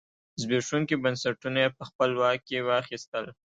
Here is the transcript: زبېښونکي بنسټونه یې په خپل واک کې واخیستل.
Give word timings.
زبېښونکي 0.41 0.95
بنسټونه 1.03 1.57
یې 1.63 1.69
په 1.77 1.83
خپل 1.89 2.09
واک 2.21 2.39
کې 2.47 2.65
واخیستل. 2.69 3.25